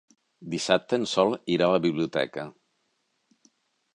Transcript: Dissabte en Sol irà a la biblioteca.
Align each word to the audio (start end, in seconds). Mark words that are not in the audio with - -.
Dissabte 0.53 0.97
en 1.01 1.05
Sol 1.11 1.35
irà 1.57 1.67
a 1.67 1.75
la 1.75 1.83
biblioteca. 1.85 2.45